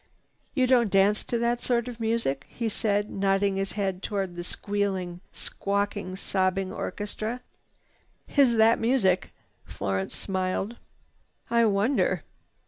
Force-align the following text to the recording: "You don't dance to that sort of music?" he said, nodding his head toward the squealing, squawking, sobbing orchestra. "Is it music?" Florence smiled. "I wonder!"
"You 0.55 0.65
don't 0.65 0.89
dance 0.89 1.23
to 1.25 1.37
that 1.37 1.61
sort 1.61 1.87
of 1.87 1.99
music?" 1.99 2.47
he 2.49 2.69
said, 2.69 3.11
nodding 3.11 3.55
his 3.57 3.73
head 3.73 4.01
toward 4.01 4.35
the 4.35 4.43
squealing, 4.43 5.21
squawking, 5.31 6.15
sobbing 6.15 6.73
orchestra. 6.73 7.41
"Is 8.35 8.55
it 8.55 8.79
music?" 8.79 9.29
Florence 9.63 10.15
smiled. 10.15 10.77
"I 11.51 11.65
wonder!" 11.65 12.23